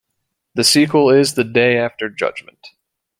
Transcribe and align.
The 0.55 0.63
sequel 0.63 1.11
is 1.11 1.35
"The 1.35 1.43
Day 1.43 1.77
After 1.77 2.09
Judgment". 2.09 2.69